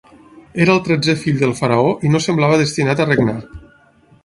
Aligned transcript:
Era 0.63 0.71
el 0.75 0.79
tretzè 0.87 1.15
fill 1.25 1.37
del 1.43 1.53
faraó 1.59 1.93
i 2.09 2.13
no 2.15 2.23
semblava 2.29 2.59
destinat 2.65 3.05
a 3.07 3.11
regnar. 3.13 3.39